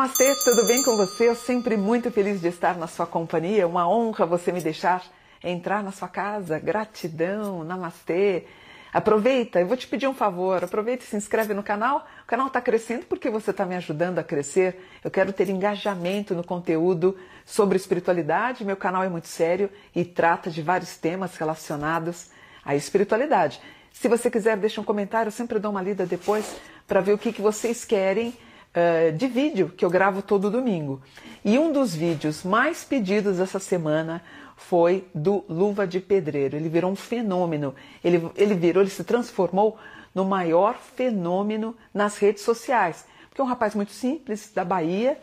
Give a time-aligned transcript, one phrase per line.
[0.00, 1.28] Namastê, tudo bem com você?
[1.28, 3.68] Eu sempre muito feliz de estar na sua companhia.
[3.68, 5.04] Uma honra você me deixar
[5.44, 6.58] entrar na sua casa.
[6.58, 8.46] Gratidão, namastê.
[8.94, 12.06] Aproveita, eu vou te pedir um favor, aproveita e se inscreve no canal.
[12.22, 14.82] O canal está crescendo porque você está me ajudando a crescer.
[15.04, 18.64] Eu quero ter engajamento no conteúdo sobre espiritualidade.
[18.64, 22.30] Meu canal é muito sério e trata de vários temas relacionados
[22.64, 23.60] à espiritualidade.
[23.92, 26.56] Se você quiser, deixa um comentário, eu sempre dou uma lida depois
[26.88, 28.32] para ver o que, que vocês querem
[28.74, 31.00] uh, de vídeo que eu gravo todo domingo.
[31.44, 34.22] E um dos vídeos mais pedidos essa semana
[34.56, 36.56] foi do Luva de Pedreiro.
[36.56, 37.74] Ele virou um fenômeno.
[38.04, 39.78] Ele, ele virou, ele se transformou
[40.14, 43.06] no maior fenômeno nas redes sociais.
[43.28, 45.16] Porque é um rapaz muito simples, da Bahia,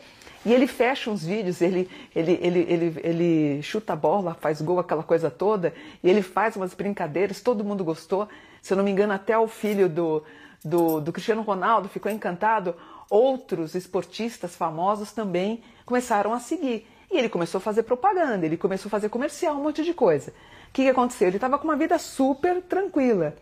[0.44, 4.78] e ele fecha uns vídeos, ele, ele, ele, ele, ele chuta a bola, faz gol,
[4.78, 8.26] aquela coisa toda, e ele faz umas brincadeiras, todo mundo gostou.
[8.62, 10.24] Se eu não me engano, até o filho do,
[10.64, 12.74] do, do Cristiano Ronaldo ficou encantado.
[13.10, 16.86] Outros esportistas famosos também começaram a seguir.
[17.10, 20.30] E ele começou a fazer propaganda, ele começou a fazer comercial, um monte de coisa.
[20.68, 21.28] O que, que aconteceu?
[21.28, 23.34] Ele estava com uma vida super tranquila.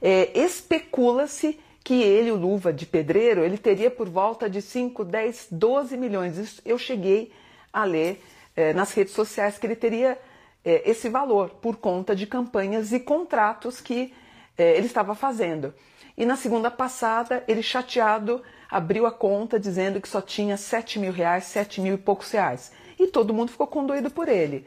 [0.00, 5.48] É, Especula-se que ele, o Luva de Pedreiro, ele teria por volta de 5, 10,
[5.50, 6.38] 12 milhões.
[6.38, 7.32] Isso eu cheguei
[7.72, 8.22] a ler
[8.54, 10.16] é, nas redes sociais que ele teria
[10.64, 14.14] é, esse valor por conta de campanhas e contratos que
[14.56, 15.74] ele estava fazendo.
[16.16, 21.12] E na segunda passada, ele chateado abriu a conta dizendo que só tinha 7 mil
[21.12, 24.64] reais, 7 mil e poucos reais e todo mundo ficou condoído por ele.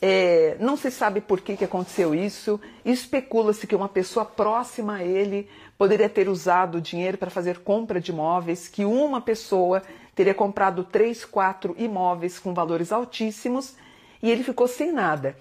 [0.00, 5.04] É, não se sabe por que, que aconteceu isso, especula-se que uma pessoa próxima a
[5.04, 9.82] ele poderia ter usado o dinheiro para fazer compra de imóveis, que uma pessoa
[10.14, 13.74] teria comprado três, quatro imóveis com valores altíssimos
[14.22, 15.36] e ele ficou sem nada.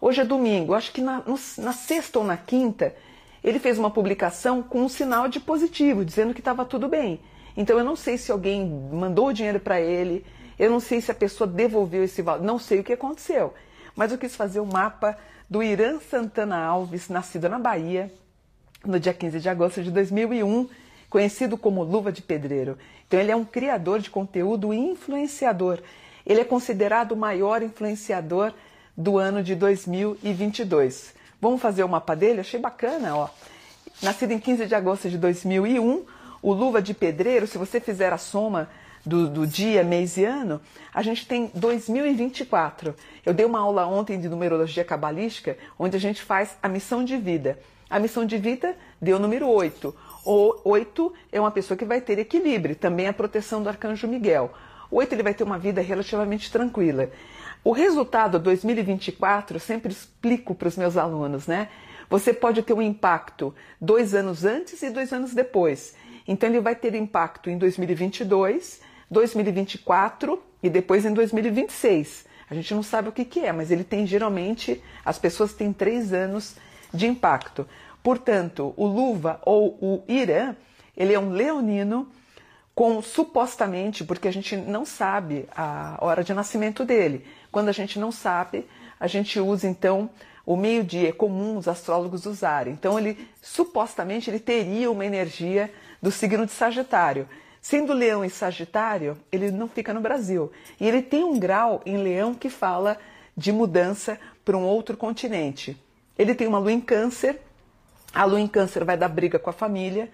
[0.00, 2.94] Hoje é domingo, acho que na, no, na sexta ou na quinta,
[3.42, 7.20] ele fez uma publicação com um sinal de positivo, dizendo que estava tudo bem.
[7.56, 10.24] Então eu não sei se alguém mandou o dinheiro para ele,
[10.58, 13.54] eu não sei se a pessoa devolveu esse valor, não sei o que aconteceu.
[13.96, 15.16] Mas eu quis fazer o um mapa
[15.48, 18.12] do Irã Santana Alves, nascido na Bahia,
[18.84, 20.68] no dia 15 de agosto de 2001,
[21.08, 22.78] conhecido como Luva de Pedreiro.
[23.06, 25.80] Então ele é um criador de conteúdo e influenciador.
[26.24, 28.52] Ele é considerado o maior influenciador
[28.96, 31.14] do ano de 2022.
[31.40, 32.40] Vamos fazer o mapa dele?
[32.40, 33.28] Achei bacana, ó.
[34.02, 36.04] Nascido em 15 de agosto de 2001,
[36.42, 38.68] o Luva de Pedreiro, se você fizer a soma
[39.04, 40.60] do, do, dia, mês e ano,
[40.92, 42.94] a gente tem 2024.
[43.24, 47.16] Eu dei uma aula ontem de numerologia cabalística, onde a gente faz a missão de
[47.16, 47.58] vida.
[47.88, 49.94] A missão de vida deu o número 8.
[50.24, 54.52] O 8 é uma pessoa que vai ter equilíbrio, também a proteção do arcanjo Miguel.
[54.90, 57.10] O 8 ele vai ter uma vida relativamente tranquila.
[57.62, 61.68] O resultado 2024, eu sempre explico para os meus alunos, né?
[62.08, 65.94] Você pode ter um impacto dois anos antes e dois anos depois.
[66.26, 72.26] Então ele vai ter impacto em 2022 2024 e depois em 2026.
[72.48, 75.72] A gente não sabe o que, que é, mas ele tem geralmente, as pessoas têm
[75.72, 76.56] três anos
[76.92, 77.66] de impacto.
[78.02, 80.54] Portanto, o Luva ou o Irã,
[80.96, 82.08] ele é um leonino
[82.80, 87.26] com supostamente, porque a gente não sabe a hora de nascimento dele.
[87.52, 88.66] Quando a gente não sabe,
[88.98, 90.08] a gente usa então
[90.46, 92.72] o meio-dia, é comum os astrólogos usarem.
[92.72, 95.70] Então ele supostamente ele teria uma energia
[96.00, 97.28] do signo de Sagitário.
[97.60, 100.50] Sendo Leão e Sagitário, ele não fica no Brasil.
[100.80, 102.96] E ele tem um grau em Leão que fala
[103.36, 105.76] de mudança para um outro continente.
[106.18, 107.42] Ele tem uma lua em Câncer,
[108.14, 110.10] a lua em Câncer vai dar briga com a família.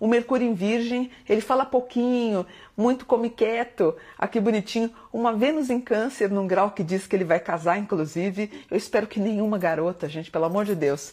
[0.00, 4.90] O Mercúrio em Virgem, ele fala pouquinho, muito come quieto, aqui bonitinho.
[5.12, 8.50] Uma Vênus em Câncer, num grau que diz que ele vai casar, inclusive.
[8.70, 11.12] Eu espero que nenhuma garota, gente, pelo amor de Deus,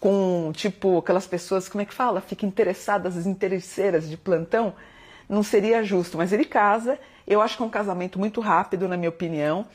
[0.00, 2.20] com tipo aquelas pessoas, como é que fala?
[2.20, 4.74] Fiquem interessadas, as interesseiras de plantão
[5.28, 6.98] não seria justo, mas ele casa.
[7.26, 9.66] Eu acho que é um casamento muito rápido, na minha opinião.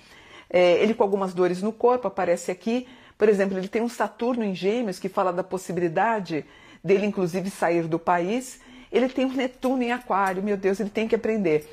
[0.50, 2.86] É, ele com algumas dores no corpo, aparece aqui.
[3.18, 6.46] Por exemplo, ele tem um Saturno em Gêmeos que fala da possibilidade
[6.84, 8.60] dele, inclusive, sair do país.
[8.92, 11.70] Ele tem um Netuno em Aquário, meu Deus, ele tem que aprender.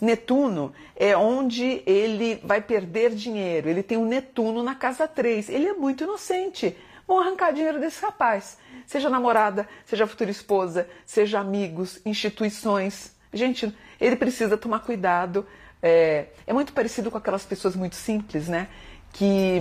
[0.00, 3.68] Netuno é onde ele vai perder dinheiro.
[3.68, 5.48] Ele tem um Netuno na casa 3.
[5.48, 6.76] Ele é muito inocente.
[7.06, 8.58] Vão arrancar dinheiro desse rapaz.
[8.86, 13.14] Seja namorada, seja futura esposa, seja amigos, instituições.
[13.32, 15.46] Gente, ele precisa tomar cuidado.
[15.82, 18.68] É, é muito parecido com aquelas pessoas muito simples, né?
[19.12, 19.58] Que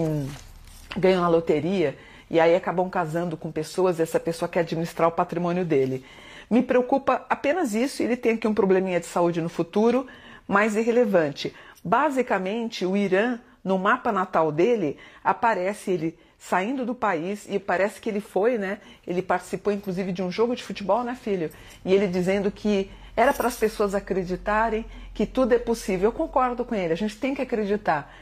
[0.98, 1.98] ganham na loteria
[2.30, 6.04] e aí acabam casando com pessoas e essa pessoa quer administrar o patrimônio dele.
[6.50, 10.08] Me preocupa apenas isso, ele tem aqui um probleminha de saúde no futuro,
[10.48, 11.54] mas irrelevante.
[11.84, 18.10] Basicamente, o Irã, no mapa natal dele, aparece ele saindo do país e parece que
[18.10, 18.80] ele foi, né?
[19.06, 21.50] Ele participou inclusive de um jogo de futebol, né, filho?
[21.84, 26.10] E ele dizendo que Era para as pessoas acreditarem que tudo é possível.
[26.10, 28.14] Eu concordo com ele, a gente tem que acreditar.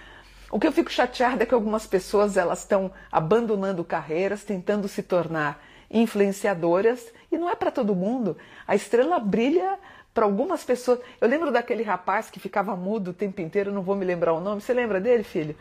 [0.55, 5.03] O que eu fico chateada é que algumas pessoas elas estão abandonando carreiras, tentando se
[5.03, 5.61] tornar
[5.91, 8.37] influenciadoras, e não é para todo mundo.
[8.65, 9.77] A estrela brilha
[10.13, 11.01] para algumas pessoas.
[11.19, 14.39] Eu lembro daquele rapaz que ficava mudo o tempo inteiro, não vou me lembrar o
[14.39, 14.61] nome.
[14.61, 15.57] Você lembra dele, filho?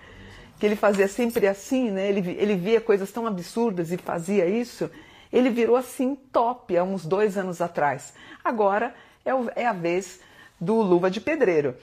[0.60, 2.08] Que ele fazia sempre assim, né?
[2.08, 4.88] Ele, ele via coisas tão absurdas e fazia isso.
[5.32, 8.14] Ele virou assim top há uns dois anos atrás.
[8.44, 8.94] Agora
[9.24, 10.20] é, o, é a vez
[10.60, 11.74] do Luva de Pedreiro.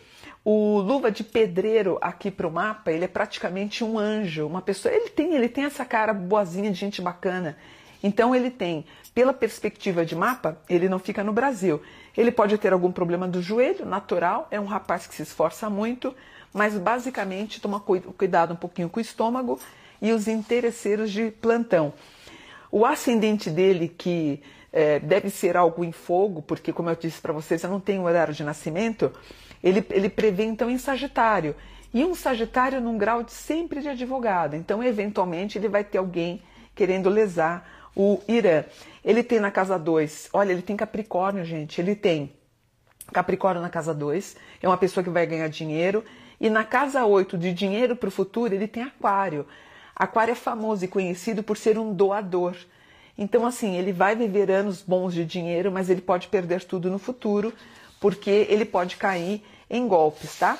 [0.43, 4.93] O Luva de Pedreiro aqui para o mapa, ele é praticamente um anjo, uma pessoa.
[4.93, 7.55] Ele tem, ele tem essa cara boazinha de gente bacana.
[8.03, 8.83] Então ele tem,
[9.13, 11.79] pela perspectiva de mapa, ele não fica no Brasil.
[12.17, 16.15] Ele pode ter algum problema do joelho, natural, é um rapaz que se esforça muito,
[16.51, 19.59] mas basicamente toma cuidado um pouquinho com o estômago
[20.01, 21.93] e os interesseiros de plantão.
[22.71, 24.41] O ascendente dele, que
[24.73, 28.03] é, deve ser algo em fogo, porque, como eu disse para vocês, eu não tenho
[28.03, 29.11] horário de nascimento,
[29.63, 31.55] ele, ele prevê então em Sagitário.
[31.93, 34.55] E um Sagitário num grau de sempre de advogado.
[34.55, 36.41] Então, eventualmente, ele vai ter alguém
[36.73, 38.63] querendo lesar o Irã.
[39.03, 41.81] Ele tem na casa 2, olha, ele tem Capricórnio, gente.
[41.81, 42.31] Ele tem
[43.11, 46.03] Capricórnio na casa 2, é uma pessoa que vai ganhar dinheiro.
[46.39, 49.45] E na casa 8, de dinheiro para o futuro, ele tem Aquário.
[49.95, 52.55] Aquário é famoso e conhecido por ser um doador.
[53.17, 56.97] Então, assim, ele vai viver anos bons de dinheiro, mas ele pode perder tudo no
[56.97, 57.53] futuro,
[58.01, 60.57] porque ele pode cair em golpes, tá?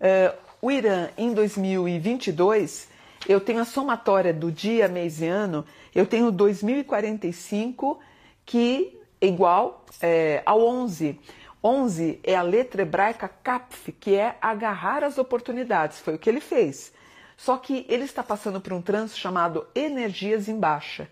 [0.00, 2.88] Uh, o Irã, em 2022,
[3.28, 5.64] eu tenho a somatória do dia, mês e ano,
[5.94, 8.00] eu tenho 2045,
[8.44, 11.18] que é igual é, ao 11.
[11.62, 16.40] 11 é a letra hebraica kapf, que é agarrar as oportunidades, foi o que ele
[16.40, 16.92] fez.
[17.36, 21.08] Só que ele está passando por um trânsito chamado energias em baixa.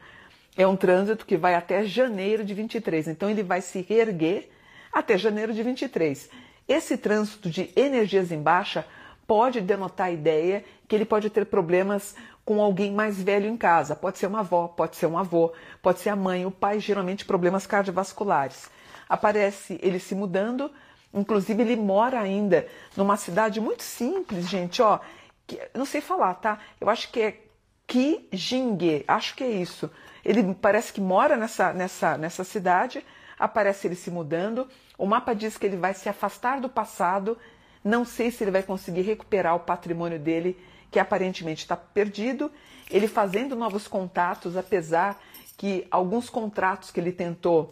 [0.56, 4.48] É um trânsito que vai até janeiro de 23, então ele vai se reerguer
[4.92, 6.30] até janeiro de 23.
[6.68, 8.86] Esse trânsito de energias em baixa
[9.26, 12.14] pode denotar a ideia que ele pode ter problemas
[12.44, 13.94] com alguém mais velho em casa.
[13.94, 17.24] Pode ser uma avó, pode ser um avô, pode ser a mãe, o pai, geralmente
[17.24, 18.68] problemas cardiovasculares.
[19.08, 20.70] Aparece ele se mudando,
[21.14, 22.66] inclusive ele mora ainda
[22.96, 24.98] numa cidade muito simples, gente, ó,
[25.46, 26.58] que, não sei falar, tá?
[26.80, 27.40] Eu acho que é
[27.86, 29.90] Kijingue, acho que é isso.
[30.24, 33.04] Ele parece que mora nessa, nessa, nessa cidade,
[33.40, 34.68] aparece ele se mudando.
[34.96, 37.36] O mapa diz que ele vai se afastar do passado
[37.82, 40.58] não sei se ele vai conseguir recuperar o patrimônio dele,
[40.90, 42.50] que aparentemente está perdido.
[42.90, 45.18] Ele fazendo novos contatos, apesar
[45.56, 47.70] que alguns contratos que ele tentou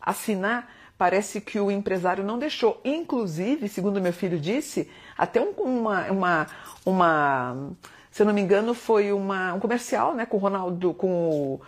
[0.00, 2.80] assinar, parece que o empresário não deixou.
[2.84, 6.46] Inclusive, segundo meu filho disse, até um, uma, uma,
[6.84, 7.70] uma,
[8.10, 11.60] se eu não me engano, foi uma, um comercial né, com Ronaldo, com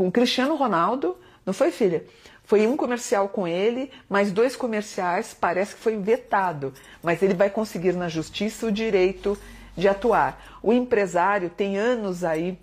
[0.00, 1.14] com Cristiano Ronaldo,
[1.50, 2.04] não foi, filha?
[2.44, 7.50] Foi um comercial com ele, mais dois comerciais, parece que foi vetado, mas ele vai
[7.50, 9.36] conseguir na justiça o direito
[9.76, 10.58] de atuar.
[10.62, 12.56] O empresário tem anos aí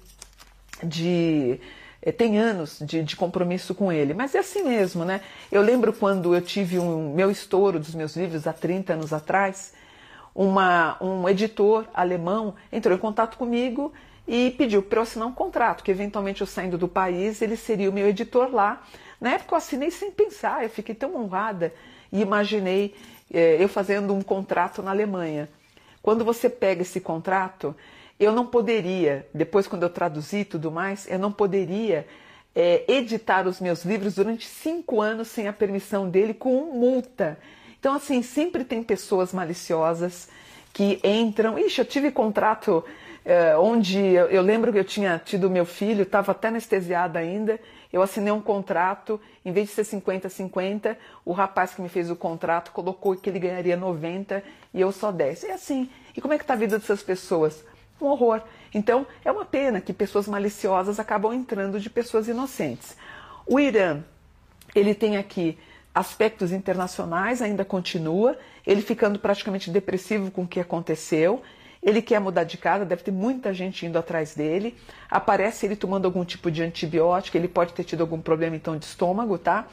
[0.82, 1.60] de
[2.02, 5.20] eh, tem anos de, de, compromisso com ele, mas é assim mesmo, né?
[5.52, 9.74] Eu lembro quando eu tive um meu estouro dos meus livros há 30 anos atrás,
[10.34, 13.92] uma, um editor alemão entrou em contato comigo
[14.28, 17.90] e pediu para eu assinar um contrato, que eventualmente eu saindo do país, ele seria
[17.90, 18.84] o meu editor lá,
[19.20, 21.74] na época eu assinei sem pensar, eu fiquei tão honrada
[22.12, 22.94] e imaginei
[23.34, 25.50] é, eu fazendo um contrato na Alemanha.
[26.02, 27.76] Quando você pega esse contrato,
[28.20, 32.08] eu não poderia, depois quando eu traduzi tudo mais, eu não poderia
[32.56, 37.38] é, editar os meus livros durante cinco anos sem a permissão dele com multa.
[37.80, 40.30] Então, assim, sempre tem pessoas maliciosas
[40.74, 41.60] que entram.
[41.60, 42.84] Ixi, eu tive contrato
[43.28, 47.60] é, onde eu, eu, lembro que eu tinha tido meu filho, estava até anestesiada ainda,
[47.92, 52.16] eu assinei um contrato, em vez de ser 50-50, o rapaz que me fez o
[52.16, 54.42] contrato colocou que ele ganharia 90
[54.74, 55.44] e eu só 10.
[55.44, 55.90] É assim.
[56.16, 57.66] E como é que está a vida dessas pessoas?
[58.00, 58.42] Um horror.
[58.74, 62.96] Então, é uma pena que pessoas maliciosas acabam entrando de pessoas inocentes.
[63.46, 64.04] O Irã,
[64.74, 65.58] ele tem aqui
[65.94, 71.42] aspectos internacionais, ainda continua, ele ficando praticamente depressivo com o que aconteceu,
[71.88, 74.76] ele quer mudar de casa, deve ter muita gente indo atrás dele.
[75.10, 78.84] Aparece ele tomando algum tipo de antibiótico, ele pode ter tido algum problema então de
[78.84, 79.66] estômago, tá?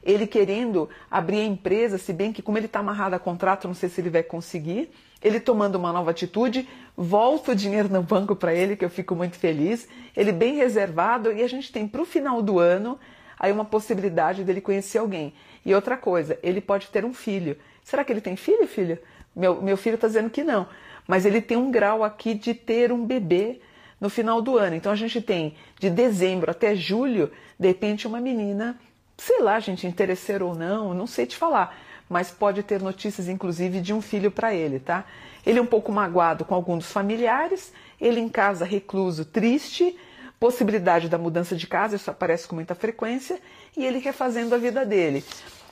[0.00, 3.74] Ele querendo abrir a empresa, se bem que como ele está amarrado a contrato, não
[3.74, 4.88] sei se ele vai conseguir.
[5.20, 9.16] Ele tomando uma nova atitude, volta o dinheiro no banco para ele, que eu fico
[9.16, 9.88] muito feliz.
[10.16, 12.96] Ele bem reservado e a gente tem para o final do ano
[13.36, 15.34] aí uma possibilidade dele conhecer alguém.
[15.66, 17.56] E outra coisa, ele pode ter um filho.
[17.88, 18.98] Será que ele tem filho, filho?
[19.34, 20.66] Meu, meu filho está dizendo que não
[21.08, 23.62] mas ele tem um grau aqui de ter um bebê
[23.98, 24.76] no final do ano.
[24.76, 28.78] Então a gente tem de dezembro até julho, de repente, uma menina,
[29.16, 31.74] sei lá, gente, interesseira ou não, não sei te falar.
[32.10, 35.04] mas pode ter notícias, inclusive, de um filho para ele, tá?
[35.44, 39.94] Ele é um pouco magoado com algum dos familiares, ele em casa recluso, triste,
[40.40, 43.38] possibilidade da mudança de casa, isso aparece com muita frequência,
[43.76, 45.22] e ele refazendo a vida dele.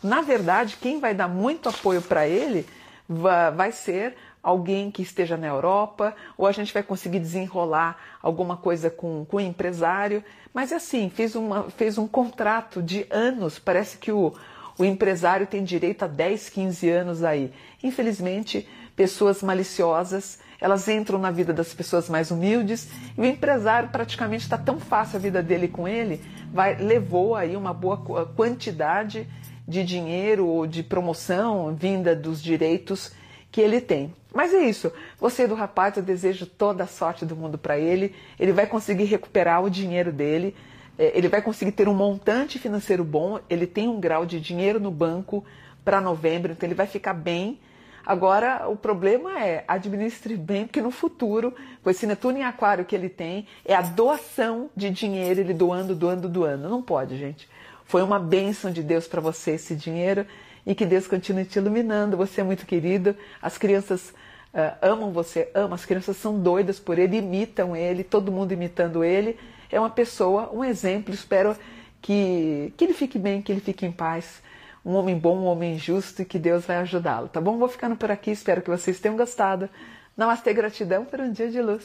[0.03, 2.67] Na verdade, quem vai dar muito apoio para ele
[3.09, 8.89] vai ser alguém que esteja na Europa, ou a gente vai conseguir desenrolar alguma coisa
[8.89, 10.23] com, com o empresário.
[10.55, 14.33] Mas assim, fez, uma, fez um contrato de anos, parece que o,
[14.79, 17.53] o empresário tem direito a 10, 15 anos aí.
[17.83, 22.89] Infelizmente, pessoas maliciosas, elas entram na vida das pessoas mais humildes
[23.19, 27.57] e o empresário praticamente está tão fácil a vida dele com ele, vai, levou aí
[27.57, 27.99] uma boa
[28.35, 29.29] quantidade
[29.67, 33.13] de dinheiro ou de promoção vinda dos direitos
[33.51, 34.15] que ele tem.
[34.33, 34.93] Mas é isso.
[35.19, 38.15] Você do rapaz, eu desejo toda a sorte do mundo para ele.
[38.39, 40.55] Ele vai conseguir recuperar o dinheiro dele.
[40.99, 43.41] É, ele vai conseguir ter um montante financeiro bom.
[43.49, 45.45] Ele tem um grau de dinheiro no banco
[45.85, 47.59] para novembro, então ele vai ficar bem.
[48.05, 52.95] Agora, o problema é administre bem, porque no futuro, com esse Netuno em Aquário que
[52.95, 56.69] ele tem, é a doação de dinheiro, ele doando, doando, doando.
[56.69, 57.49] Não pode, gente.
[57.87, 60.27] Foi uma bênção de Deus para você esse dinheiro
[60.67, 62.17] e que Deus continue te iluminando.
[62.17, 63.17] Você é muito querido.
[63.41, 64.11] As crianças
[64.53, 65.75] uh, amam você, amam.
[65.75, 69.39] As crianças são doidas por ele, imitam ele, todo mundo imitando ele.
[69.71, 71.15] É uma pessoa, um exemplo.
[71.15, 71.57] Espero
[72.03, 74.43] que, que ele fique bem, que ele fique em paz.
[74.85, 77.59] Um homem bom, um homem justo e que Deus vai ajudá-lo, tá bom?
[77.59, 79.69] Vou ficando por aqui, espero que vocês tenham gostado.
[80.17, 81.85] Namastê, gratidão por um dia de luz.